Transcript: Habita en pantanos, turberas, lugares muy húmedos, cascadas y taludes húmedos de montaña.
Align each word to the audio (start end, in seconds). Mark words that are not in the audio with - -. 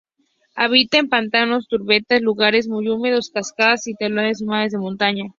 Habita 0.55 0.97
en 0.97 1.09
pantanos, 1.09 1.67
turberas, 1.67 2.21
lugares 2.23 2.67
muy 2.67 2.89
húmedos, 2.89 3.29
cascadas 3.29 3.85
y 3.85 3.93
taludes 3.93 4.41
húmedos 4.41 4.71
de 4.71 4.79
montaña. 4.79 5.25